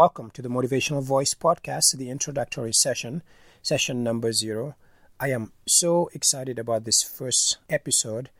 Welcome 0.00 0.30
to 0.30 0.40
the 0.40 0.48
Motivational 0.48 1.02
Voice 1.02 1.34
Podcast, 1.34 1.94
the 1.94 2.08
introductory 2.08 2.72
session, 2.72 3.22
session 3.60 4.02
number 4.02 4.32
zero. 4.32 4.74
I 5.20 5.28
am 5.28 5.52
so 5.68 6.08
excited 6.14 6.58
about 6.58 6.84
this 6.84 7.02
first 7.02 7.58
episode. 7.68 8.30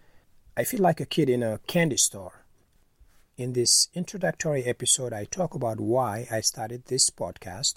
I 0.57 0.65
feel 0.65 0.81
like 0.81 1.01
a 1.01 1.04
kid 1.04 1.29
in 1.29 1.43
a 1.43 1.61
candy 1.67 1.99
store. 1.99 2.46
In 3.37 3.53
this 3.53 3.88
introductory 3.93 4.65
episode, 4.65 5.12
I 5.12 5.27
talk 5.27 5.54
about 5.54 5.81
why 5.81 6.27
I 6.31 6.41
started 6.41 6.87
this 6.87 7.11
podcast, 7.11 7.74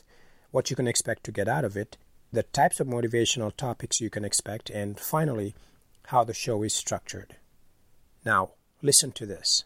what 0.52 0.70
you 0.70 0.78
can 0.78 0.88
expect 0.88 1.26
to 1.26 1.34
get 1.34 1.50
out 1.50 1.66
of 1.66 1.76
it, 1.76 1.98
the 2.32 2.44
types 2.44 2.80
of 2.80 2.88
motivational 2.88 3.54
topics 3.54 4.00
you 4.00 4.10
can 4.10 4.24
expect, 4.24 4.70
and 4.70 4.98
finally, 4.98 5.56
how 6.06 6.24
the 6.24 6.34
show 6.34 6.64
is 6.64 6.74
structured. 6.74 7.36
Now, 8.24 8.52
listen 8.82 9.12
to 9.12 9.26
this. 9.26 9.66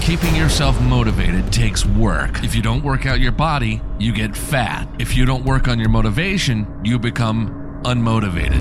Keeping 0.00 0.36
yourself 0.36 0.80
motivated 0.82 1.52
takes 1.52 1.84
work. 1.84 2.44
If 2.44 2.54
you 2.54 2.62
don't 2.62 2.84
work 2.84 3.06
out 3.06 3.18
your 3.18 3.32
body, 3.32 3.82
you 3.98 4.12
get 4.12 4.36
fat. 4.36 4.88
If 4.98 5.16
you 5.16 5.26
don't 5.26 5.44
work 5.44 5.66
on 5.66 5.80
your 5.80 5.88
motivation, 5.88 6.66
you 6.84 6.98
become 6.98 7.82
unmotivated. 7.84 8.60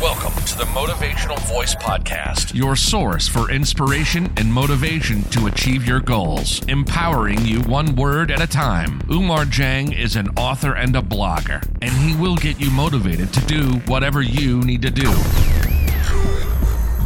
Welcome 0.00 0.32
to 0.44 0.56
the 0.56 0.64
Motivational 0.66 1.38
Voice 1.48 1.74
Podcast, 1.74 2.54
your 2.54 2.76
source 2.76 3.26
for 3.26 3.50
inspiration 3.50 4.32
and 4.36 4.52
motivation 4.52 5.24
to 5.30 5.48
achieve 5.48 5.84
your 5.84 5.98
goals, 5.98 6.64
empowering 6.66 7.44
you 7.44 7.60
one 7.62 7.96
word 7.96 8.30
at 8.30 8.40
a 8.40 8.46
time. 8.46 9.00
Umar 9.10 9.44
Jang 9.44 9.92
is 9.92 10.14
an 10.14 10.28
author 10.36 10.76
and 10.76 10.94
a 10.94 11.02
blogger, 11.02 11.68
and 11.82 11.90
he 11.90 12.14
will 12.14 12.36
get 12.36 12.60
you 12.60 12.70
motivated 12.70 13.32
to 13.32 13.40
do 13.46 13.80
whatever 13.86 14.22
you 14.22 14.60
need 14.60 14.82
to 14.82 14.90
do. 14.90 15.12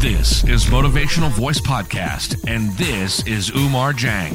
This 0.03 0.43
is 0.49 0.65
Motivational 0.65 1.31
Voice 1.31 1.61
Podcast, 1.61 2.35
and 2.49 2.73
this 2.73 3.25
is 3.25 3.51
Umar 3.55 3.93
Jang. 3.93 4.33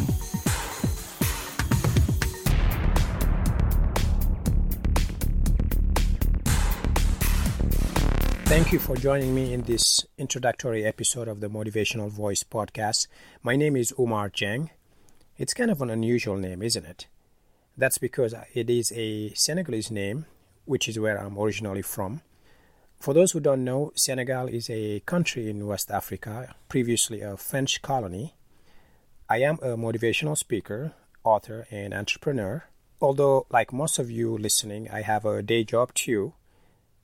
Thank 8.48 8.72
you 8.72 8.80
for 8.80 8.96
joining 8.96 9.36
me 9.36 9.54
in 9.54 9.64
this 9.64 10.06
introductory 10.18 10.86
episode 10.86 11.28
of 11.28 11.42
the 11.42 11.50
Motivational 11.50 12.10
Voice 12.10 12.44
podcast. 12.44 13.08
My 13.44 13.58
name 13.58 13.76
is 13.76 13.94
Umar 14.00 14.30
Jang. 14.30 14.70
It's 15.38 15.54
kind 15.54 15.70
of 15.70 15.82
an 15.82 15.90
unusual 15.90 16.38
name, 16.38 16.64
isn't 16.64 16.86
it? 16.86 17.08
That's 17.76 17.98
because 17.98 18.34
it 18.54 18.70
is 18.70 18.94
a 18.96 19.34
Senegalese 19.34 19.92
name, 19.92 20.28
which 20.64 20.88
is 20.88 20.98
where 20.98 21.18
I'm 21.22 21.38
originally 21.38 21.82
from. 21.82 22.22
For 23.00 23.14
those 23.14 23.32
who 23.32 23.40
don't 23.40 23.64
know, 23.64 23.92
Senegal 23.96 24.48
is 24.48 24.70
a 24.70 25.00
country 25.02 25.50
in 25.50 25.68
West 25.68 25.92
Africa, 25.92 26.56
previously 26.68 27.22
a 27.22 27.38
French 27.38 27.82
colony. 27.82 28.36
I 29.30 29.38
am 29.38 29.60
a 29.62 29.78
motivational 29.78 30.38
speaker, 30.38 30.94
author, 31.24 31.68
and 31.70 31.94
entrepreneur. 31.94 32.66
Although, 33.00 33.46
like 33.50 33.72
most 33.72 34.00
of 34.00 34.10
you 34.10 34.38
listening, 34.38 34.90
I 34.90 35.02
have 35.02 35.26
a 35.26 35.44
day 35.44 35.64
job 35.64 35.94
too. 35.94 36.34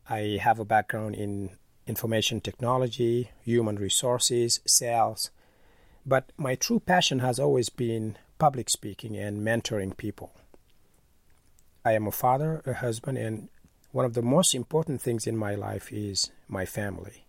I 0.10 0.40
have 0.42 0.60
a 0.60 0.66
background 0.66 1.16
in 1.16 1.52
information 1.86 2.42
technology, 2.42 3.30
human 3.44 3.76
resources, 3.76 4.62
sales, 4.66 5.30
but 6.06 6.32
my 6.38 6.56
true 6.56 6.80
passion 6.80 7.20
has 7.20 7.40
always 7.40 7.70
been 7.70 8.18
public 8.40 8.70
speaking 8.70 9.16
and 9.16 9.46
mentoring 9.46 9.96
people. 9.96 10.32
I 11.86 11.94
am 11.94 12.08
a 12.08 12.12
father, 12.12 12.62
a 12.66 12.74
husband, 12.74 13.18
and 13.18 13.50
one 13.94 14.06
of 14.06 14.16
the 14.16 14.24
most 14.24 14.56
important 14.56 15.00
things 15.00 15.28
in 15.28 15.38
my 15.38 15.54
life 15.54 15.94
is 15.94 16.32
my 16.48 16.66
family. 16.66 17.26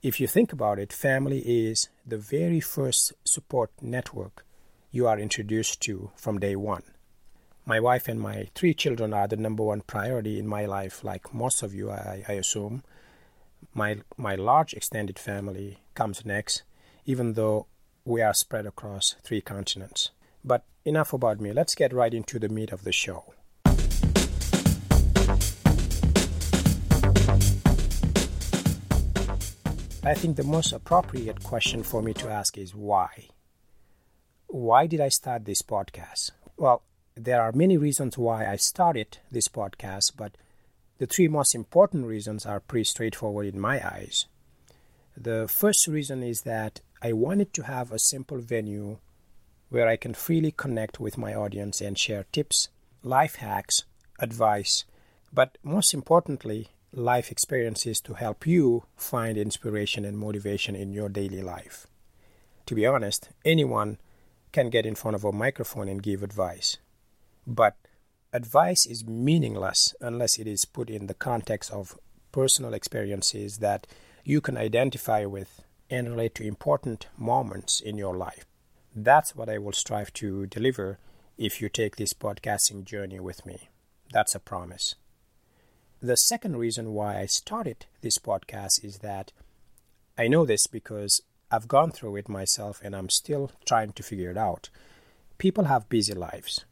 If 0.00 0.20
you 0.20 0.28
think 0.28 0.52
about 0.52 0.78
it, 0.78 0.92
family 0.92 1.40
is 1.40 1.88
the 2.06 2.18
very 2.18 2.60
first 2.60 3.12
support 3.24 3.72
network 3.82 4.46
you 4.92 5.08
are 5.08 5.18
introduced 5.18 5.80
to 5.82 6.12
from 6.14 6.38
day 6.38 6.54
one. 6.54 6.84
My 7.66 7.80
wife 7.80 8.06
and 8.06 8.20
my 8.20 8.48
three 8.54 8.74
children 8.74 9.12
are 9.12 9.26
the 9.26 9.36
number 9.36 9.64
one 9.64 9.80
priority 9.80 10.38
in 10.38 10.46
my 10.46 10.66
life, 10.66 11.02
like 11.02 11.34
most 11.34 11.64
of 11.64 11.74
you, 11.74 11.90
I, 11.90 12.24
I 12.28 12.32
assume. 12.34 12.84
My, 13.74 13.98
my 14.16 14.36
large 14.36 14.72
extended 14.72 15.18
family 15.18 15.78
comes 15.94 16.24
next, 16.24 16.62
even 17.06 17.32
though 17.32 17.66
we 18.04 18.22
are 18.22 18.34
spread 18.34 18.66
across 18.66 19.16
three 19.24 19.40
continents. 19.40 20.10
But 20.44 20.64
enough 20.84 21.12
about 21.12 21.40
me. 21.40 21.52
Let's 21.52 21.74
get 21.74 21.92
right 21.92 22.14
into 22.14 22.38
the 22.38 22.48
meat 22.48 22.70
of 22.70 22.84
the 22.84 22.92
show. 22.92 23.34
I 30.02 30.14
think 30.14 30.36
the 30.36 30.44
most 30.44 30.72
appropriate 30.72 31.44
question 31.44 31.82
for 31.82 32.00
me 32.00 32.14
to 32.14 32.30
ask 32.30 32.56
is 32.56 32.74
why? 32.74 33.28
Why 34.46 34.86
did 34.86 34.98
I 34.98 35.10
start 35.10 35.44
this 35.44 35.60
podcast? 35.60 36.30
Well, 36.56 36.82
there 37.14 37.42
are 37.42 37.52
many 37.52 37.76
reasons 37.76 38.16
why 38.16 38.50
I 38.50 38.56
started 38.56 39.18
this 39.30 39.48
podcast, 39.48 40.12
but 40.16 40.38
the 40.96 41.06
three 41.06 41.28
most 41.28 41.54
important 41.54 42.06
reasons 42.06 42.46
are 42.46 42.60
pretty 42.60 42.84
straightforward 42.84 43.44
in 43.44 43.60
my 43.60 43.86
eyes. 43.86 44.24
The 45.14 45.46
first 45.46 45.86
reason 45.86 46.22
is 46.22 46.42
that 46.42 46.80
I 47.02 47.12
wanted 47.12 47.52
to 47.54 47.64
have 47.64 47.92
a 47.92 47.98
simple 47.98 48.38
venue 48.38 49.00
where 49.68 49.86
I 49.86 49.96
can 49.96 50.14
freely 50.14 50.50
connect 50.50 50.98
with 50.98 51.18
my 51.18 51.34
audience 51.34 51.82
and 51.82 51.98
share 51.98 52.24
tips, 52.32 52.70
life 53.02 53.36
hacks, 53.36 53.84
advice, 54.18 54.84
but 55.30 55.58
most 55.62 55.92
importantly, 55.92 56.68
life 56.92 57.30
experiences 57.30 58.00
to 58.00 58.14
help 58.14 58.46
you 58.46 58.84
find 58.96 59.38
inspiration 59.38 60.04
and 60.04 60.18
motivation 60.18 60.74
in 60.74 60.92
your 60.92 61.08
daily 61.08 61.42
life. 61.42 61.86
To 62.66 62.74
be 62.74 62.86
honest, 62.86 63.30
anyone 63.44 63.98
can 64.52 64.70
get 64.70 64.86
in 64.86 64.94
front 64.94 65.14
of 65.14 65.24
a 65.24 65.32
microphone 65.32 65.88
and 65.88 66.02
give 66.02 66.22
advice. 66.22 66.78
But 67.46 67.76
advice 68.32 68.86
is 68.86 69.06
meaningless 69.06 69.94
unless 70.00 70.38
it 70.38 70.46
is 70.46 70.64
put 70.64 70.90
in 70.90 71.06
the 71.06 71.14
context 71.14 71.72
of 71.72 71.98
personal 72.32 72.74
experiences 72.74 73.58
that 73.58 73.86
you 74.24 74.40
can 74.40 74.56
identify 74.56 75.24
with 75.24 75.62
and 75.88 76.10
relate 76.10 76.34
to 76.36 76.46
important 76.46 77.08
moments 77.16 77.80
in 77.80 77.96
your 77.96 78.16
life. 78.16 78.44
That's 78.94 79.34
what 79.34 79.48
I 79.48 79.58
will 79.58 79.72
strive 79.72 80.12
to 80.14 80.46
deliver 80.46 80.98
if 81.38 81.60
you 81.60 81.68
take 81.68 81.96
this 81.96 82.12
podcasting 82.12 82.84
journey 82.84 83.20
with 83.20 83.46
me. 83.46 83.68
That's 84.12 84.34
a 84.34 84.40
promise. 84.40 84.96
The 86.02 86.16
second 86.16 86.56
reason 86.56 86.94
why 86.94 87.18
I 87.20 87.26
started 87.26 87.84
this 88.00 88.16
podcast 88.16 88.82
is 88.82 89.00
that 89.00 89.32
I 90.16 90.28
know 90.28 90.46
this 90.46 90.66
because 90.66 91.20
I've 91.50 91.68
gone 91.68 91.90
through 91.90 92.16
it 92.16 92.26
myself 92.26 92.80
and 92.82 92.96
I'm 92.96 93.10
still 93.10 93.50
trying 93.66 93.92
to 93.92 94.02
figure 94.02 94.30
it 94.30 94.38
out. 94.38 94.70
People 95.36 95.64
have 95.64 95.90
busy 95.90 96.14
lives. 96.14 96.64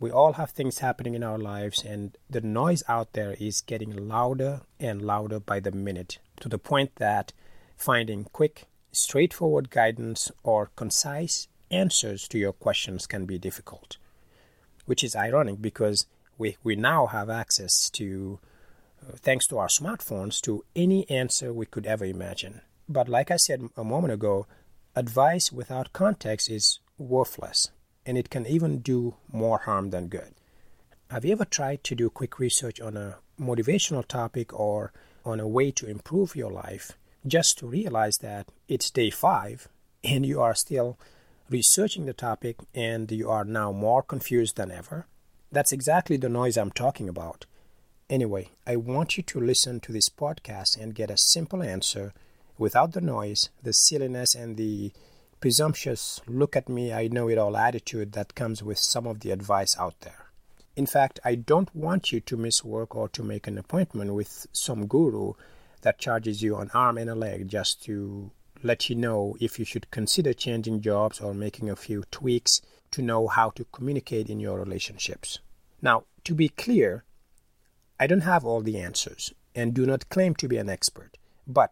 We 0.00 0.10
all 0.10 0.32
have 0.32 0.50
things 0.50 0.80
happening 0.80 1.14
in 1.14 1.22
our 1.22 1.38
lives, 1.38 1.84
and 1.84 2.18
the 2.28 2.40
noise 2.40 2.82
out 2.88 3.12
there 3.12 3.36
is 3.38 3.60
getting 3.60 4.08
louder 4.08 4.62
and 4.80 5.00
louder 5.00 5.38
by 5.38 5.60
the 5.60 5.70
minute 5.70 6.18
to 6.40 6.48
the 6.48 6.58
point 6.58 6.96
that 6.96 7.32
finding 7.76 8.24
quick, 8.24 8.64
straightforward 8.90 9.70
guidance 9.70 10.32
or 10.42 10.72
concise 10.74 11.46
answers 11.70 12.26
to 12.26 12.36
your 12.36 12.52
questions 12.52 13.06
can 13.06 13.26
be 13.26 13.38
difficult. 13.38 13.96
Which 14.86 15.04
is 15.04 15.14
ironic 15.14 15.62
because 15.62 16.06
we, 16.36 16.56
we 16.64 16.74
now 16.74 17.06
have 17.06 17.30
access 17.30 17.88
to 17.90 18.40
thanks 19.16 19.46
to 19.48 19.58
our 19.58 19.68
smartphones, 19.68 20.40
to 20.42 20.64
any 20.74 21.08
answer 21.10 21.52
we 21.52 21.66
could 21.66 21.86
ever 21.86 22.04
imagine. 22.04 22.60
But 22.88 23.08
like 23.08 23.30
I 23.30 23.36
said 23.36 23.68
a 23.76 23.84
moment 23.84 24.12
ago, 24.12 24.46
advice 24.94 25.52
without 25.52 25.92
context 25.92 26.50
is 26.50 26.80
worthless, 26.98 27.70
and 28.04 28.18
it 28.18 28.30
can 28.30 28.46
even 28.46 28.78
do 28.78 29.14
more 29.30 29.58
harm 29.58 29.90
than 29.90 30.08
good. 30.08 30.34
Have 31.10 31.24
you 31.24 31.32
ever 31.32 31.44
tried 31.44 31.84
to 31.84 31.94
do 31.94 32.10
quick 32.10 32.38
research 32.38 32.80
on 32.80 32.96
a 32.96 33.16
motivational 33.38 34.06
topic 34.06 34.58
or 34.58 34.92
on 35.24 35.40
a 35.40 35.48
way 35.48 35.70
to 35.72 35.86
improve 35.86 36.34
your 36.34 36.50
life 36.50 36.92
just 37.26 37.58
to 37.58 37.66
realize 37.66 38.18
that 38.18 38.48
it's 38.68 38.90
day 38.90 39.10
five 39.10 39.68
and 40.02 40.26
you 40.26 40.40
are 40.40 40.54
still 40.54 40.98
researching 41.50 42.06
the 42.06 42.12
topic 42.12 42.56
and 42.74 43.12
you 43.12 43.28
are 43.28 43.44
now 43.44 43.72
more 43.72 44.02
confused 44.02 44.56
than 44.56 44.70
ever? 44.70 45.06
That's 45.50 45.72
exactly 45.72 46.16
the 46.16 46.28
noise 46.28 46.56
I'm 46.56 46.72
talking 46.72 47.08
about. 47.08 47.46
Anyway, 48.12 48.50
I 48.66 48.76
want 48.76 49.16
you 49.16 49.22
to 49.22 49.40
listen 49.40 49.80
to 49.80 49.90
this 49.90 50.10
podcast 50.10 50.78
and 50.78 50.94
get 50.94 51.10
a 51.10 51.16
simple 51.16 51.62
answer 51.62 52.12
without 52.58 52.92
the 52.92 53.00
noise, 53.00 53.48
the 53.62 53.72
silliness, 53.72 54.34
and 54.34 54.58
the 54.58 54.92
presumptuous 55.40 56.20
look 56.26 56.54
at 56.54 56.68
me, 56.68 56.92
I 56.92 57.08
know 57.08 57.30
it 57.30 57.38
all 57.38 57.56
attitude 57.56 58.12
that 58.12 58.34
comes 58.34 58.62
with 58.62 58.76
some 58.76 59.06
of 59.06 59.20
the 59.20 59.30
advice 59.30 59.78
out 59.78 59.98
there. 60.00 60.26
In 60.76 60.84
fact, 60.84 61.20
I 61.24 61.36
don't 61.36 61.74
want 61.74 62.12
you 62.12 62.20
to 62.20 62.36
miss 62.36 62.62
work 62.62 62.94
or 62.94 63.08
to 63.08 63.22
make 63.22 63.46
an 63.46 63.56
appointment 63.56 64.12
with 64.12 64.46
some 64.52 64.88
guru 64.88 65.32
that 65.80 65.98
charges 65.98 66.42
you 66.42 66.58
an 66.58 66.70
arm 66.74 66.98
and 66.98 67.08
a 67.08 67.14
leg 67.14 67.48
just 67.48 67.82
to 67.84 68.30
let 68.62 68.90
you 68.90 68.94
know 68.94 69.38
if 69.40 69.58
you 69.58 69.64
should 69.64 69.90
consider 69.90 70.34
changing 70.34 70.82
jobs 70.82 71.18
or 71.18 71.32
making 71.32 71.70
a 71.70 71.76
few 71.76 72.04
tweaks 72.10 72.60
to 72.90 73.00
know 73.00 73.26
how 73.26 73.48
to 73.48 73.64
communicate 73.72 74.28
in 74.28 74.38
your 74.38 74.58
relationships. 74.58 75.38
Now, 75.80 76.04
to 76.24 76.34
be 76.34 76.50
clear, 76.50 77.04
I 78.02 78.08
don't 78.08 78.22
have 78.22 78.44
all 78.44 78.62
the 78.62 78.80
answers 78.80 79.32
and 79.54 79.72
do 79.72 79.86
not 79.86 80.08
claim 80.08 80.34
to 80.34 80.48
be 80.48 80.56
an 80.56 80.68
expert, 80.68 81.18
but 81.46 81.70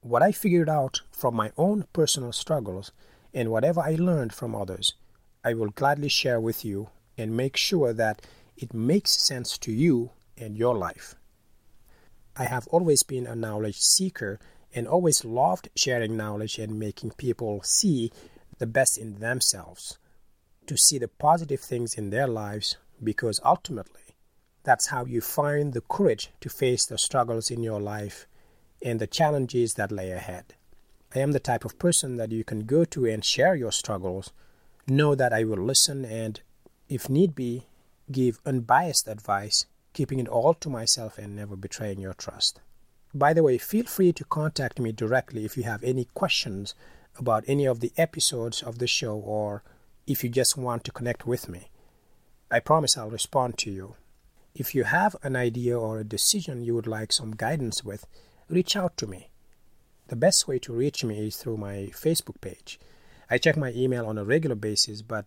what 0.00 0.22
I 0.22 0.30
figured 0.30 0.68
out 0.68 1.00
from 1.10 1.34
my 1.34 1.50
own 1.56 1.86
personal 1.92 2.30
struggles 2.30 2.92
and 3.34 3.50
whatever 3.50 3.80
I 3.80 3.96
learned 3.96 4.32
from 4.32 4.54
others, 4.54 4.94
I 5.42 5.54
will 5.54 5.70
gladly 5.70 6.08
share 6.08 6.40
with 6.40 6.64
you 6.64 6.90
and 7.18 7.36
make 7.36 7.56
sure 7.56 7.92
that 7.92 8.22
it 8.56 8.72
makes 8.72 9.18
sense 9.18 9.58
to 9.58 9.72
you 9.72 10.10
and 10.38 10.56
your 10.56 10.76
life. 10.78 11.16
I 12.36 12.44
have 12.44 12.68
always 12.68 13.02
been 13.02 13.26
a 13.26 13.34
knowledge 13.34 13.80
seeker 13.80 14.38
and 14.72 14.86
always 14.86 15.24
loved 15.24 15.70
sharing 15.74 16.16
knowledge 16.16 16.56
and 16.60 16.78
making 16.78 17.14
people 17.16 17.62
see 17.64 18.12
the 18.58 18.66
best 18.68 18.96
in 18.96 19.18
themselves, 19.18 19.98
to 20.68 20.76
see 20.76 20.98
the 20.98 21.08
positive 21.08 21.58
things 21.60 21.94
in 21.94 22.10
their 22.10 22.28
lives, 22.28 22.76
because 23.02 23.40
ultimately, 23.44 24.11
that's 24.64 24.86
how 24.86 25.04
you 25.04 25.20
find 25.20 25.72
the 25.72 25.80
courage 25.80 26.30
to 26.40 26.48
face 26.48 26.86
the 26.86 26.98
struggles 26.98 27.50
in 27.50 27.62
your 27.62 27.80
life 27.80 28.26
and 28.84 29.00
the 29.00 29.06
challenges 29.06 29.74
that 29.74 29.92
lay 29.92 30.10
ahead. 30.10 30.54
I 31.14 31.18
am 31.18 31.32
the 31.32 31.40
type 31.40 31.64
of 31.64 31.78
person 31.78 32.16
that 32.16 32.32
you 32.32 32.44
can 32.44 32.64
go 32.64 32.84
to 32.86 33.06
and 33.06 33.24
share 33.24 33.54
your 33.54 33.72
struggles, 33.72 34.32
know 34.86 35.14
that 35.14 35.32
I 35.32 35.44
will 35.44 35.62
listen, 35.62 36.04
and, 36.04 36.40
if 36.88 37.08
need 37.08 37.34
be, 37.34 37.66
give 38.10 38.40
unbiased 38.46 39.08
advice, 39.08 39.66
keeping 39.92 40.20
it 40.20 40.28
all 40.28 40.54
to 40.54 40.70
myself 40.70 41.18
and 41.18 41.36
never 41.36 41.54
betraying 41.54 42.00
your 42.00 42.14
trust. 42.14 42.60
By 43.14 43.34
the 43.34 43.42
way, 43.42 43.58
feel 43.58 43.84
free 43.84 44.12
to 44.14 44.24
contact 44.24 44.80
me 44.80 44.90
directly 44.90 45.44
if 45.44 45.56
you 45.56 45.64
have 45.64 45.84
any 45.84 46.06
questions 46.14 46.74
about 47.18 47.44
any 47.46 47.66
of 47.66 47.80
the 47.80 47.92
episodes 47.98 48.62
of 48.62 48.78
the 48.78 48.86
show 48.86 49.14
or 49.14 49.62
if 50.06 50.24
you 50.24 50.30
just 50.30 50.56
want 50.56 50.82
to 50.84 50.92
connect 50.92 51.26
with 51.26 51.48
me. 51.48 51.68
I 52.50 52.60
promise 52.60 52.96
I'll 52.96 53.10
respond 53.10 53.58
to 53.58 53.70
you. 53.70 53.96
If 54.54 54.74
you 54.74 54.84
have 54.84 55.16
an 55.22 55.34
idea 55.34 55.78
or 55.78 55.98
a 55.98 56.04
decision 56.04 56.62
you 56.62 56.74
would 56.74 56.86
like 56.86 57.12
some 57.12 57.32
guidance 57.32 57.82
with, 57.82 58.06
reach 58.48 58.76
out 58.76 58.96
to 58.98 59.06
me. 59.06 59.30
The 60.08 60.16
best 60.16 60.46
way 60.46 60.58
to 60.60 60.74
reach 60.74 61.04
me 61.04 61.26
is 61.26 61.36
through 61.36 61.56
my 61.56 61.90
Facebook 61.92 62.40
page. 62.40 62.78
I 63.30 63.38
check 63.38 63.56
my 63.56 63.72
email 63.72 64.04
on 64.04 64.18
a 64.18 64.24
regular 64.24 64.56
basis, 64.56 65.00
but 65.00 65.24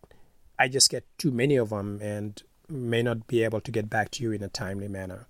I 0.60 0.68
just 0.68 0.92
get 0.92 1.06
too 1.18 1.32
many 1.32 1.56
of 1.56 1.70
them 1.70 2.00
and 2.02 2.42
may 2.70 3.02
not 3.02 3.26
be 3.26 3.44
able 3.44 3.62
to 3.62 3.72
get 3.72 3.90
back 3.90 4.12
to 4.12 4.24
you 4.24 4.32
in 4.32 4.44
a 4.44 4.50
timely 4.50 4.88
manner. 4.88 5.28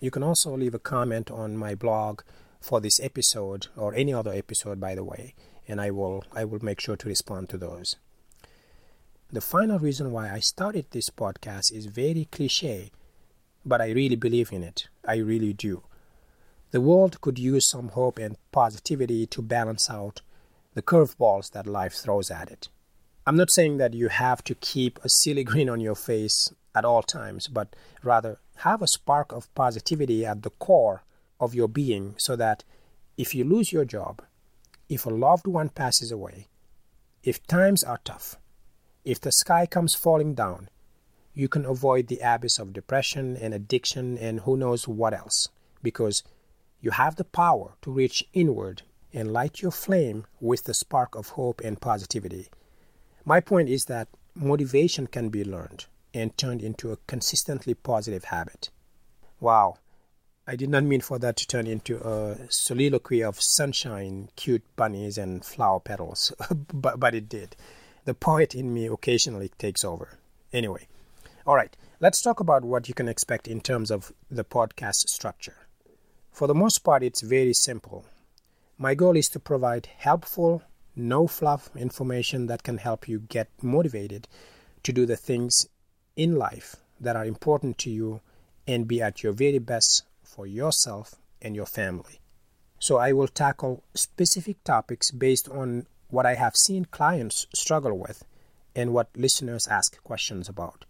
You 0.00 0.12
can 0.12 0.22
also 0.22 0.56
leave 0.56 0.74
a 0.74 0.78
comment 0.78 1.30
on 1.30 1.56
my 1.56 1.74
blog 1.74 2.20
for 2.60 2.80
this 2.80 3.00
episode 3.00 3.66
or 3.76 3.94
any 3.94 4.14
other 4.14 4.32
episode 4.32 4.78
by 4.78 4.94
the 4.94 5.04
way, 5.04 5.34
and 5.66 5.80
I 5.80 5.90
will 5.90 6.24
I 6.32 6.44
will 6.44 6.64
make 6.64 6.80
sure 6.80 6.96
to 6.96 7.08
respond 7.08 7.48
to 7.48 7.58
those. 7.58 7.96
The 9.32 9.40
final 9.40 9.80
reason 9.80 10.12
why 10.12 10.30
I 10.30 10.38
started 10.38 10.86
this 10.90 11.10
podcast 11.10 11.72
is 11.72 11.86
very 11.86 12.28
cliche, 12.30 12.92
but 13.64 13.80
I 13.80 13.90
really 13.90 14.14
believe 14.14 14.52
in 14.52 14.62
it. 14.62 14.86
I 15.04 15.16
really 15.16 15.52
do. 15.52 15.82
The 16.70 16.80
world 16.80 17.20
could 17.20 17.36
use 17.36 17.66
some 17.66 17.88
hope 17.88 18.18
and 18.18 18.36
positivity 18.52 19.26
to 19.26 19.42
balance 19.42 19.90
out 19.90 20.22
the 20.74 20.82
curveballs 20.82 21.50
that 21.50 21.66
life 21.66 21.94
throws 21.94 22.30
at 22.30 22.52
it. 22.52 22.68
I'm 23.26 23.36
not 23.36 23.50
saying 23.50 23.78
that 23.78 23.94
you 23.94 24.08
have 24.08 24.44
to 24.44 24.54
keep 24.54 25.00
a 25.02 25.08
silly 25.08 25.42
grin 25.50 25.68
on 25.68 25.80
your 25.80 25.96
face 25.96 26.52
at 26.72 26.84
all 26.84 27.02
times, 27.02 27.48
but 27.48 27.74
rather 28.04 28.38
have 28.58 28.80
a 28.80 28.86
spark 28.86 29.32
of 29.32 29.52
positivity 29.56 30.24
at 30.24 30.42
the 30.42 30.50
core 30.50 31.02
of 31.40 31.52
your 31.52 31.66
being 31.66 32.14
so 32.16 32.36
that 32.36 32.62
if 33.16 33.34
you 33.34 33.42
lose 33.42 33.72
your 33.72 33.84
job, 33.84 34.22
if 34.88 35.04
a 35.04 35.10
loved 35.10 35.48
one 35.48 35.68
passes 35.68 36.12
away, 36.12 36.46
if 37.24 37.44
times 37.48 37.82
are 37.82 37.98
tough, 38.04 38.36
if 39.06 39.20
the 39.20 39.30
sky 39.30 39.66
comes 39.66 39.94
falling 39.94 40.34
down, 40.34 40.68
you 41.32 41.48
can 41.48 41.64
avoid 41.64 42.08
the 42.08 42.18
abyss 42.22 42.58
of 42.58 42.72
depression 42.72 43.36
and 43.36 43.54
addiction 43.54 44.18
and 44.18 44.40
who 44.40 44.56
knows 44.56 44.88
what 44.88 45.14
else, 45.14 45.48
because 45.80 46.24
you 46.80 46.90
have 46.90 47.14
the 47.14 47.24
power 47.24 47.74
to 47.82 47.92
reach 47.92 48.28
inward 48.32 48.82
and 49.12 49.32
light 49.32 49.62
your 49.62 49.70
flame 49.70 50.26
with 50.40 50.64
the 50.64 50.74
spark 50.74 51.14
of 51.14 51.30
hope 51.30 51.60
and 51.64 51.80
positivity. 51.80 52.48
My 53.24 53.38
point 53.38 53.68
is 53.68 53.84
that 53.84 54.08
motivation 54.34 55.06
can 55.06 55.28
be 55.28 55.44
learned 55.44 55.86
and 56.12 56.36
turned 56.36 56.62
into 56.62 56.90
a 56.90 56.98
consistently 57.06 57.74
positive 57.74 58.24
habit. 58.24 58.70
Wow, 59.38 59.76
I 60.48 60.56
did 60.56 60.68
not 60.68 60.82
mean 60.82 61.00
for 61.00 61.20
that 61.20 61.36
to 61.36 61.46
turn 61.46 61.68
into 61.68 61.98
a 61.98 62.38
soliloquy 62.50 63.22
of 63.22 63.40
sunshine, 63.40 64.30
cute 64.34 64.64
bunnies, 64.74 65.16
and 65.16 65.44
flower 65.44 65.78
petals, 65.78 66.32
but, 66.72 66.98
but 66.98 67.14
it 67.14 67.28
did 67.28 67.54
the 68.06 68.14
poet 68.14 68.54
in 68.54 68.72
me 68.72 68.86
occasionally 68.86 69.50
takes 69.58 69.84
over. 69.84 70.18
Anyway, 70.52 70.86
all 71.44 71.56
right, 71.56 71.76
let's 72.00 72.22
talk 72.22 72.38
about 72.38 72.64
what 72.64 72.88
you 72.88 72.94
can 72.94 73.08
expect 73.08 73.48
in 73.48 73.60
terms 73.60 73.90
of 73.90 74.12
the 74.30 74.44
podcast 74.44 75.08
structure. 75.08 75.66
For 76.30 76.46
the 76.46 76.54
most 76.54 76.78
part, 76.78 77.02
it's 77.02 77.20
very 77.20 77.52
simple. 77.52 78.06
My 78.78 78.94
goal 78.94 79.16
is 79.16 79.28
to 79.30 79.40
provide 79.40 79.88
helpful, 79.98 80.62
no 80.94 81.26
fluff 81.26 81.68
information 81.76 82.46
that 82.46 82.62
can 82.62 82.78
help 82.78 83.08
you 83.08 83.18
get 83.18 83.48
motivated 83.60 84.28
to 84.84 84.92
do 84.92 85.04
the 85.04 85.16
things 85.16 85.66
in 86.14 86.36
life 86.36 86.76
that 87.00 87.16
are 87.16 87.24
important 87.24 87.76
to 87.78 87.90
you 87.90 88.20
and 88.68 88.86
be 88.86 89.02
at 89.02 89.24
your 89.24 89.32
very 89.32 89.58
best 89.58 90.04
for 90.22 90.46
yourself 90.46 91.16
and 91.42 91.56
your 91.56 91.66
family. 91.66 92.20
So, 92.78 92.98
I 92.98 93.12
will 93.12 93.28
tackle 93.28 93.82
specific 93.94 94.62
topics 94.62 95.10
based 95.10 95.48
on 95.48 95.86
what 96.08 96.26
I 96.26 96.34
have 96.34 96.56
seen 96.56 96.84
clients 96.86 97.46
struggle 97.54 97.98
with 97.98 98.24
and 98.74 98.92
what 98.92 99.08
listeners 99.16 99.66
ask 99.68 100.02
questions 100.02 100.48
about. 100.48 100.84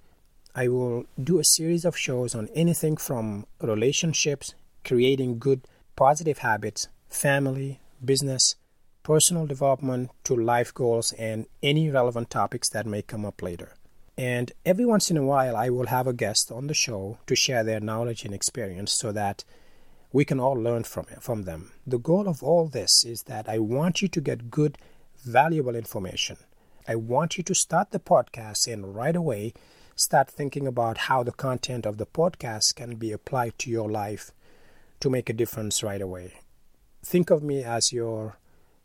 I 0.54 0.68
will 0.68 1.04
do 1.22 1.38
a 1.38 1.44
series 1.44 1.84
of 1.84 1.96
shows 1.96 2.34
on 2.34 2.48
anything 2.54 2.96
from 2.96 3.46
relationships, 3.60 4.54
creating 4.84 5.38
good, 5.38 5.62
positive 5.96 6.38
habits, 6.38 6.88
family, 7.08 7.80
business, 8.04 8.56
personal 9.02 9.46
development, 9.46 10.10
to 10.24 10.34
life 10.34 10.72
goals, 10.74 11.12
and 11.12 11.46
any 11.62 11.90
relevant 11.90 12.30
topics 12.30 12.68
that 12.70 12.86
may 12.86 13.02
come 13.02 13.24
up 13.24 13.42
later. 13.42 13.74
And 14.18 14.50
every 14.64 14.86
once 14.86 15.10
in 15.10 15.16
a 15.18 15.24
while, 15.24 15.54
I 15.54 15.68
will 15.68 15.86
have 15.86 16.06
a 16.06 16.14
guest 16.14 16.50
on 16.50 16.66
the 16.66 16.74
show 16.74 17.18
to 17.26 17.36
share 17.36 17.62
their 17.62 17.80
knowledge 17.80 18.24
and 18.24 18.32
experience 18.34 18.92
so 18.92 19.12
that 19.12 19.44
we 20.10 20.24
can 20.24 20.40
all 20.40 20.54
learn 20.54 20.84
from, 20.84 21.04
from 21.20 21.42
them. 21.42 21.72
The 21.86 21.98
goal 21.98 22.26
of 22.26 22.42
all 22.42 22.66
this 22.66 23.04
is 23.04 23.24
that 23.24 23.48
I 23.48 23.58
want 23.58 24.00
you 24.00 24.08
to 24.08 24.20
get 24.20 24.50
good 24.50 24.78
valuable 25.26 25.74
information. 25.74 26.36
I 26.86 26.94
want 26.94 27.36
you 27.36 27.42
to 27.44 27.54
start 27.54 27.90
the 27.90 27.98
podcast 27.98 28.72
and 28.72 28.94
right 28.94 29.16
away 29.16 29.54
start 29.96 30.30
thinking 30.30 30.66
about 30.66 30.98
how 31.08 31.22
the 31.22 31.32
content 31.32 31.84
of 31.84 31.98
the 31.98 32.06
podcast 32.06 32.76
can 32.76 32.94
be 32.94 33.10
applied 33.10 33.58
to 33.58 33.70
your 33.70 33.90
life 33.90 34.30
to 35.00 35.10
make 35.10 35.28
a 35.28 35.32
difference 35.32 35.82
right 35.82 36.00
away. 36.00 36.34
Think 37.02 37.30
of 37.30 37.42
me 37.42 37.64
as 37.64 37.92
your 37.92 38.36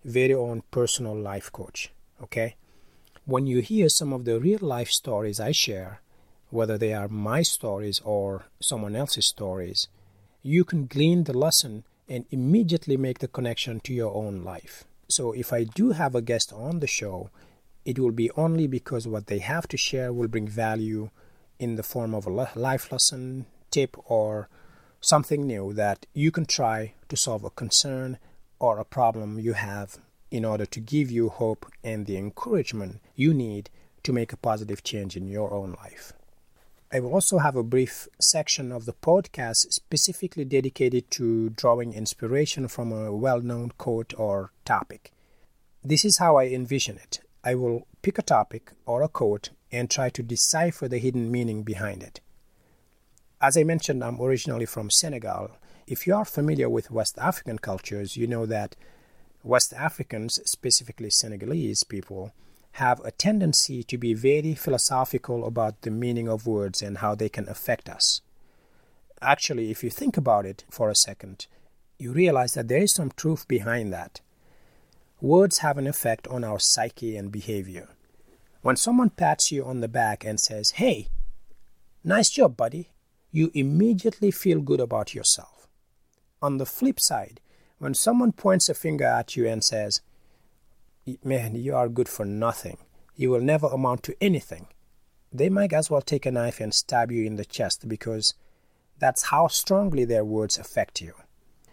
very 0.04 0.34
own 0.34 0.64
personal 0.72 1.16
life 1.16 1.52
coach, 1.52 1.92
okay? 2.24 2.56
When 3.26 3.46
you 3.46 3.62
hear 3.62 3.88
some 3.88 4.12
of 4.12 4.26
the 4.26 4.40
real 4.40 4.60
life 4.62 4.90
stories 4.90 5.40
I 5.40 5.52
share, 5.52 6.02
whether 6.50 6.78
they 6.78 6.94
are 6.94 7.08
my 7.08 7.44
stories 7.44 8.02
or 8.04 8.46
someone 8.60 8.96
else's 8.96 9.28
stories, 9.28 9.90
you 10.42 10.64
can 10.64 10.88
glean 10.88 11.26
the 11.26 11.38
lesson 11.38 11.84
and 12.10 12.26
immediately 12.32 12.98
make 12.98 13.20
the 13.20 13.28
connection 13.28 13.80
to 13.82 13.94
your 13.94 14.14
own 14.16 14.44
life. 14.44 14.86
So 15.12 15.34
if 15.34 15.52
I 15.52 15.66
do 15.66 15.92
have 15.92 16.16
a 16.16 16.22
guest 16.22 16.54
on 16.54 16.80
the 16.80 16.88
show, 16.88 17.30
it 17.84 18.00
will 18.00 18.12
be 18.12 18.32
only 18.38 18.66
because 18.66 19.08
what 19.08 19.28
they 19.28 19.40
have 19.40 19.68
to 19.68 19.78
share 19.78 20.14
will 20.14 20.30
bring 20.30 20.48
value 20.48 21.10
in 21.60 21.76
the 21.76 21.84
form 21.84 22.16
of 22.16 22.26
a 22.26 22.30
life 22.56 22.92
lesson, 22.92 23.46
tip, 23.72 23.98
or 24.06 24.48
something 25.02 25.46
new 25.46 25.74
that 25.74 26.06
you 26.14 26.32
can 26.32 26.46
try 26.46 26.94
to 27.10 27.18
solve 27.18 27.44
a 27.44 27.50
concern 27.50 28.20
or 28.58 28.80
a 28.80 28.86
problem 28.86 29.38
you 29.38 29.54
have 29.54 29.98
in 30.30 30.46
order 30.46 30.66
to 30.66 30.80
give 30.80 31.12
you 31.12 31.28
hope 31.28 31.66
and 31.84 32.06
the 32.06 32.16
encouragement 32.16 33.02
you 33.16 33.34
need 33.34 33.70
to 34.04 34.14
make 34.14 34.32
a 34.32 34.38
positive 34.38 34.82
change 34.82 35.18
in 35.18 35.28
your 35.28 35.54
own 35.54 35.76
life. 35.84 36.14
I 36.94 37.00
will 37.00 37.14
also 37.14 37.38
have 37.38 37.56
a 37.56 37.64
brief 37.64 38.10
section 38.20 38.74
of 38.74 38.84
the 38.84 38.92
podcast 38.92 39.72
specifically 39.72 40.44
dedicated 40.44 41.10
to 41.12 41.52
drawing 41.52 41.94
inspiration 41.94 42.68
from 42.68 42.92
a 42.92 43.16
well 43.16 43.40
known 43.40 43.72
quote 43.78 44.14
or 44.18 44.52
topic. 44.66 45.14
This 45.82 46.04
is 46.04 46.18
how 46.18 46.36
I 46.36 46.48
envision 46.48 46.98
it. 46.98 47.22
I 47.46 47.56
will 47.56 47.88
pick 48.02 48.18
a 48.18 48.22
topic 48.22 48.74
or 48.86 49.04
a 49.04 49.08
quote 49.08 49.52
and 49.72 49.90
try 49.90 50.10
to 50.10 50.22
decipher 50.22 50.90
the 50.90 50.98
hidden 50.98 51.32
meaning 51.32 51.64
behind 51.64 52.04
it. 52.04 52.20
As 53.40 53.56
I 53.56 53.64
mentioned, 53.64 54.04
I'm 54.04 54.22
originally 54.22 54.66
from 54.66 54.90
Senegal. 54.90 55.52
If 55.88 56.06
you 56.06 56.14
are 56.14 56.26
familiar 56.26 56.70
with 56.70 56.92
West 56.92 57.18
African 57.18 57.58
cultures, 57.58 58.18
you 58.18 58.28
know 58.28 58.46
that 58.48 58.76
West 59.44 59.74
Africans, 59.74 60.42
specifically 60.44 61.10
Senegalese 61.10 61.86
people, 61.86 62.34
have 62.74 63.00
a 63.02 63.12
tendency 63.12 63.84
to 63.84 63.98
be 63.98 64.14
very 64.14 64.56
philosophical 64.56 65.46
about 65.46 65.82
the 65.82 65.92
meaning 65.92 66.28
of 66.28 66.48
words 66.48 66.82
and 66.82 67.00
how 67.00 67.16
they 67.16 67.30
can 67.30 67.48
affect 67.50 67.90
us. 67.90 68.22
Actually, 69.22 69.70
if 69.70 69.84
you 69.84 69.90
think 69.90 70.18
about 70.18 70.46
it 70.46 70.64
for 70.70 70.90
a 70.90 70.96
second, 70.96 71.48
you 72.00 72.12
realize 72.12 72.54
that 72.54 72.68
there 72.68 72.82
is 72.82 72.94
some 72.94 73.12
truth 73.16 73.48
behind 73.48 73.94
that. 73.94 74.22
Words 75.20 75.60
have 75.60 75.78
an 75.78 75.86
effect 75.86 76.28
on 76.28 76.44
our 76.44 76.60
psyche 76.60 77.16
and 77.16 77.32
behavior. 77.32 77.90
When 78.62 78.76
someone 78.76 79.12
pats 79.12 79.52
you 79.52 79.66
on 79.66 79.82
the 79.82 79.88
back 79.88 80.24
and 80.24 80.40
says, 80.40 80.72
Hey, 80.72 81.10
nice 82.04 82.30
job, 82.30 82.58
buddy, 82.58 82.90
you 83.32 83.52
immediately 83.54 84.32
feel 84.32 84.62
good 84.62 84.80
about 84.80 85.14
yourself. 85.14 85.68
On 86.42 86.58
the 86.58 86.66
flip 86.66 87.00
side, 87.00 87.40
when 87.78 87.94
someone 87.94 88.32
points 88.32 88.70
a 88.70 88.74
finger 88.74 89.06
at 89.06 89.36
you 89.36 89.48
and 89.48 89.64
says, 89.64 90.02
man, 91.24 91.56
you 91.56 91.76
are 91.76 91.90
good 91.90 92.10
for 92.10 92.26
nothing, 92.26 92.78
you 93.16 93.30
will 93.30 93.42
never 93.42 93.68
amount 93.68 94.04
to 94.04 94.16
anything. 94.22 94.68
They 95.34 95.50
might 95.50 95.74
as 95.74 95.90
well 95.90 96.02
take 96.02 96.26
a 96.26 96.32
knife 96.32 96.60
and 96.60 96.74
stab 96.74 97.12
you 97.12 97.26
in 97.26 97.36
the 97.36 97.46
chest 97.46 97.88
because 97.88 98.34
that's 99.00 99.24
how 99.26 99.48
strongly 99.48 100.06
their 100.06 100.26
words 100.26 100.58
affect 100.58 101.02
you. 101.02 101.14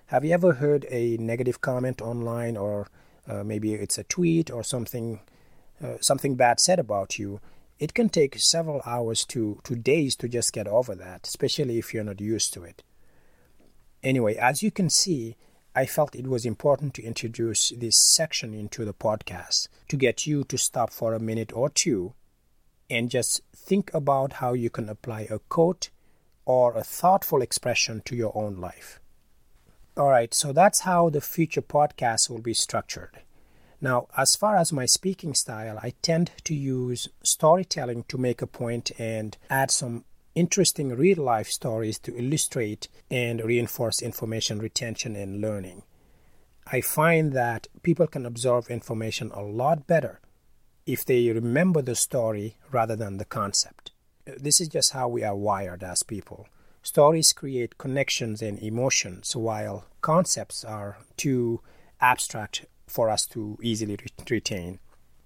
Have 0.07 0.25
you 0.25 0.33
ever 0.33 0.55
heard 0.55 0.87
a 0.91 1.17
negative 1.19 1.61
comment 1.61 2.01
online, 2.01 2.57
or 2.57 2.89
uh, 3.29 3.45
maybe 3.45 3.75
it's 3.75 3.99
a 3.99 4.05
tweet 4.05 4.51
or 4.51 4.63
something, 4.63 5.21
uh, 5.83 5.97
something 6.01 6.37
bad 6.37 6.61
said 6.61 6.79
about 6.79 7.19
you? 7.19 7.41
It 7.79 7.95
can 7.95 8.09
take 8.09 8.39
several 8.39 8.81
hours 8.87 9.25
to, 9.27 9.61
to 9.65 9.77
days 9.77 10.17
to 10.17 10.29
just 10.29 10.53
get 10.53 10.67
over 10.67 10.95
that, 10.95 11.27
especially 11.27 11.79
if 11.79 11.93
you're 11.93 12.05
not 12.05 12.21
used 12.21 12.55
to 12.55 12.65
it. 12.65 12.83
Anyway, 14.03 14.37
as 14.37 14.63
you 14.63 14.71
can 14.71 14.89
see, 14.89 15.37
I 15.79 15.87
felt 15.87 16.17
it 16.17 16.27
was 16.27 16.45
important 16.45 16.93
to 16.95 17.05
introduce 17.05 17.69
this 17.69 17.97
section 17.97 18.53
into 18.53 18.85
the 18.85 18.93
podcast 18.93 19.69
to 19.87 19.97
get 19.97 20.27
you 20.27 20.43
to 20.43 20.59
stop 20.59 20.93
for 20.93 21.15
a 21.15 21.21
minute 21.21 21.53
or 21.53 21.71
two 21.71 22.15
and 22.91 23.09
just 23.09 23.43
think 23.55 23.95
about 23.95 24.33
how 24.43 24.55
you 24.55 24.71
can 24.71 24.89
apply 24.89 25.29
a 25.31 25.39
quote 25.39 25.91
or 26.45 26.77
a 26.77 26.83
thoughtful 26.83 27.43
expression 27.43 28.03
to 28.07 28.17
your 28.17 28.37
own 28.37 28.57
life. 28.57 28.99
All 29.97 30.09
right, 30.09 30.35
so 30.35 30.53
that's 30.53 30.81
how 30.81 31.11
the 31.11 31.21
future 31.21 31.63
podcast 31.63 32.29
will 32.29 32.43
be 32.43 32.55
structured. 32.55 33.21
Now, 33.81 34.09
as 34.17 34.35
far 34.35 34.57
as 34.57 34.73
my 34.73 34.87
speaking 34.87 35.33
style, 35.33 35.79
I 35.81 35.93
tend 36.03 36.33
to 36.43 36.57
use 36.57 37.09
storytelling 37.23 38.03
to 38.09 38.19
make 38.19 38.43
a 38.43 38.49
point 38.49 38.91
and 38.99 39.39
add 39.49 39.71
some 39.71 40.05
interesting 40.39 40.91
real 40.91 41.19
life 41.19 41.49
stories 41.49 41.99
to 41.99 42.17
illustrate 42.17 42.87
and 43.11 43.43
reinforce 43.43 44.01
information 44.01 44.61
retention 44.61 45.17
and 45.17 45.41
learning. 45.41 45.83
I 46.71 46.81
find 46.81 47.33
that 47.33 47.67
people 47.83 48.07
can 48.07 48.25
absorb 48.25 48.71
information 48.71 49.33
a 49.33 49.43
lot 49.43 49.89
better 49.89 50.21
if 50.87 51.05
they 51.05 51.29
remember 51.31 51.83
the 51.83 51.97
story 51.97 52.57
rather 52.71 52.95
than 52.95 53.17
the 53.17 53.25
concept. 53.25 53.91
This 54.27 54.61
is 54.61 54.69
just 54.69 54.93
how 54.93 55.09
we 55.09 55.25
are 55.25 55.35
wired 55.35 55.83
as 55.83 56.05
people. 56.05 56.47
Stories 56.83 57.33
create 57.33 57.77
connections 57.77 58.41
and 58.41 58.61
emotions, 58.61 59.35
while 59.35 59.87
concepts 60.03 60.65
are 60.65 60.99
too 61.17 61.61
abstract 62.01 62.65
for 62.87 63.11
us 63.11 63.27
to 63.27 63.59
easily 63.61 63.97
re- 63.97 64.25
retain. 64.31 64.79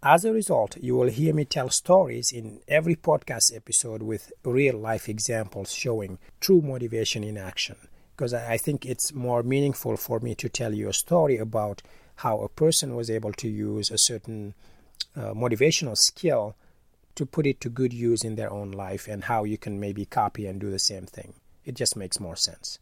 As 0.04 0.24
a 0.24 0.32
result, 0.32 0.76
you 0.78 0.96
will 0.96 1.08
hear 1.08 1.32
me 1.32 1.44
tell 1.44 1.70
stories 1.70 2.32
in 2.32 2.58
every 2.66 2.96
podcast 2.96 3.54
episode 3.54 4.02
with 4.02 4.32
real 4.42 4.76
life 4.76 5.08
examples 5.08 5.72
showing 5.72 6.18
true 6.40 6.60
motivation 6.60 7.22
in 7.22 7.38
action. 7.38 7.76
Because 8.16 8.34
I 8.34 8.56
think 8.56 8.84
it's 8.84 9.14
more 9.14 9.44
meaningful 9.44 9.96
for 9.96 10.18
me 10.18 10.34
to 10.34 10.48
tell 10.48 10.74
you 10.74 10.88
a 10.88 10.92
story 10.92 11.36
about 11.36 11.82
how 12.16 12.40
a 12.40 12.48
person 12.48 12.96
was 12.96 13.10
able 13.10 13.32
to 13.34 13.48
use 13.48 13.92
a 13.92 13.98
certain 13.98 14.54
uh, 15.14 15.34
motivational 15.34 15.96
skill 15.96 16.56
to 17.14 17.24
put 17.24 17.46
it 17.46 17.60
to 17.60 17.68
good 17.68 17.92
use 17.92 18.24
in 18.24 18.34
their 18.34 18.50
own 18.50 18.72
life 18.72 19.06
and 19.06 19.24
how 19.24 19.44
you 19.44 19.56
can 19.56 19.78
maybe 19.78 20.04
copy 20.04 20.46
and 20.46 20.60
do 20.60 20.68
the 20.72 20.80
same 20.80 21.06
thing. 21.06 21.34
It 21.64 21.76
just 21.76 21.96
makes 21.96 22.18
more 22.18 22.34
sense. 22.34 22.80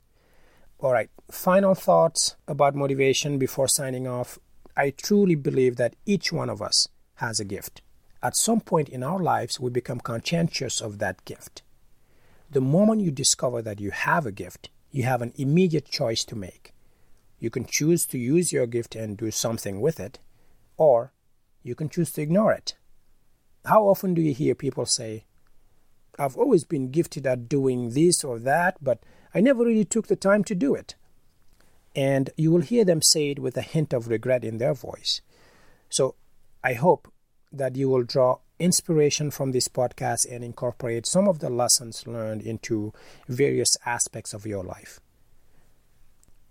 All 0.78 0.94
right, 0.94 1.10
final 1.30 1.74
thoughts 1.74 2.36
about 2.48 2.74
motivation 2.74 3.36
before 3.36 3.68
signing 3.68 4.08
off. 4.08 4.38
I 4.74 4.88
truly 4.88 5.34
believe 5.34 5.76
that 5.76 5.96
each 6.06 6.32
one 6.32 6.48
of 6.48 6.62
us 6.62 6.88
has 7.20 7.40
a 7.40 7.44
gift. 7.44 7.80
At 8.22 8.36
some 8.36 8.60
point 8.60 8.88
in 8.88 9.02
our 9.02 9.18
lives, 9.18 9.58
we 9.58 9.70
become 9.70 10.00
conscientious 10.00 10.80
of 10.80 10.98
that 10.98 11.24
gift. 11.24 11.62
The 12.50 12.60
moment 12.60 13.00
you 13.00 13.10
discover 13.10 13.62
that 13.62 13.80
you 13.80 13.92
have 13.92 14.26
a 14.26 14.32
gift, 14.32 14.68
you 14.90 15.04
have 15.04 15.22
an 15.22 15.32
immediate 15.36 15.86
choice 15.86 16.24
to 16.24 16.36
make. 16.36 16.74
You 17.38 17.48
can 17.48 17.64
choose 17.64 18.04
to 18.06 18.18
use 18.18 18.52
your 18.52 18.66
gift 18.66 18.94
and 18.96 19.16
do 19.16 19.30
something 19.30 19.80
with 19.80 20.00
it, 20.00 20.18
or 20.76 21.12
you 21.62 21.74
can 21.74 21.88
choose 21.88 22.10
to 22.12 22.22
ignore 22.22 22.52
it. 22.52 22.74
How 23.64 23.84
often 23.84 24.14
do 24.14 24.20
you 24.20 24.34
hear 24.34 24.54
people 24.54 24.84
say, 24.84 25.24
I've 26.18 26.36
always 26.36 26.64
been 26.64 26.90
gifted 26.90 27.26
at 27.26 27.48
doing 27.48 27.90
this 27.90 28.24
or 28.24 28.38
that, 28.40 28.76
but 28.82 29.02
I 29.34 29.40
never 29.40 29.64
really 29.64 29.84
took 29.84 30.08
the 30.08 30.16
time 30.16 30.44
to 30.44 30.54
do 30.54 30.74
it? 30.74 30.96
And 31.94 32.30
you 32.36 32.50
will 32.50 32.60
hear 32.60 32.84
them 32.84 33.02
say 33.02 33.30
it 33.30 33.38
with 33.38 33.56
a 33.56 33.62
hint 33.62 33.92
of 33.92 34.08
regret 34.08 34.44
in 34.44 34.58
their 34.58 34.74
voice. 34.74 35.22
So 35.88 36.14
I 36.62 36.74
hope 36.74 37.12
that 37.52 37.76
you 37.76 37.88
will 37.88 38.04
draw 38.04 38.38
inspiration 38.58 39.30
from 39.30 39.52
this 39.52 39.68
podcast 39.68 40.30
and 40.30 40.44
incorporate 40.44 41.06
some 41.06 41.26
of 41.26 41.38
the 41.38 41.50
lessons 41.50 42.06
learned 42.06 42.42
into 42.42 42.92
various 43.28 43.76
aspects 43.86 44.34
of 44.34 44.46
your 44.46 44.62
life. 44.62 45.00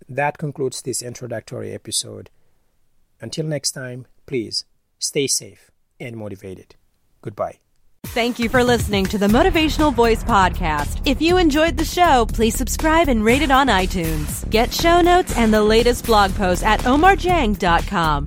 That 0.08 0.38
concludes 0.38 0.82
this 0.82 1.02
introductory 1.02 1.72
episode. 1.72 2.30
Until 3.20 3.46
next 3.46 3.72
time, 3.72 4.06
please 4.26 4.64
stay 4.98 5.26
safe 5.26 5.70
and 6.00 6.16
motivated. 6.16 6.74
Goodbye. 7.22 7.60
Thank 8.06 8.38
you 8.38 8.48
for 8.48 8.64
listening 8.64 9.06
to 9.06 9.18
the 9.18 9.28
Motivational 9.28 9.94
Voice 9.94 10.24
Podcast. 10.24 11.06
If 11.06 11.22
you 11.22 11.36
enjoyed 11.36 11.76
the 11.76 11.84
show, 11.84 12.26
please 12.26 12.56
subscribe 12.56 13.08
and 13.08 13.24
rate 13.24 13.42
it 13.42 13.50
on 13.50 13.68
iTunes. 13.68 14.48
Get 14.50 14.72
show 14.72 15.00
notes 15.00 15.36
and 15.36 15.52
the 15.54 15.62
latest 15.62 16.06
blog 16.06 16.34
posts 16.34 16.64
at 16.64 16.80
omarjang.com. 16.80 18.26